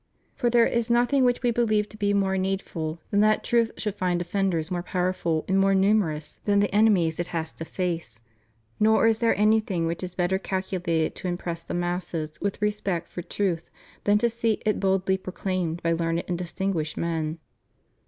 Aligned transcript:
For 0.33 0.49
there 0.49 0.65
is 0.65 0.89
nothing 0.89 1.23
which 1.23 1.43
We 1.43 1.51
believe 1.51 1.87
to 1.89 1.95
be 1.95 2.11
more 2.11 2.35
needful 2.35 2.99
than 3.11 3.19
that 3.19 3.43
truth 3.43 3.69
should 3.77 3.93
find 3.93 4.17
defenders 4.17 4.71
more 4.71 4.81
powerful 4.81 5.45
and 5.47 5.59
more 5.59 5.75
numerous 5.75 6.39
than 6.45 6.59
the 6.59 6.73
enemies 6.73 7.19
it 7.19 7.27
has 7.27 7.51
to 7.51 7.65
face; 7.65 8.19
nor 8.79 9.05
is 9.05 9.19
there 9.19 9.35
anything 9.37 9.85
which 9.85 10.01
is 10.01 10.15
better 10.15 10.39
calculated 10.39 11.13
to 11.17 11.27
impress 11.27 11.61
the 11.61 11.75
masses 11.75 12.41
with 12.41 12.63
respect 12.63 13.09
for 13.09 13.21
truth 13.21 13.69
than 14.05 14.17
to 14.17 14.27
see 14.27 14.59
it 14.65 14.79
boklly 14.79 15.21
proclaimed 15.21 15.83
by 15.83 15.91
learned 15.91 16.23
and 16.27 16.39
dis 16.39 16.51
tinguished 16.53 16.97
men. 16.97 17.37